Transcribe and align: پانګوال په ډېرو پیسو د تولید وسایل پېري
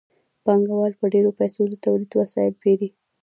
پانګوال 0.43 0.93
په 0.99 1.05
ډېرو 1.13 1.31
پیسو 1.39 1.61
د 1.69 1.73
تولید 1.85 2.11
وسایل 2.21 2.53
پېري 2.63 2.89